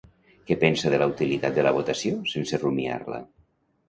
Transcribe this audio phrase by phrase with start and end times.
[0.45, 3.21] Què pensa de la utilitat de la votació sense rumiar-la?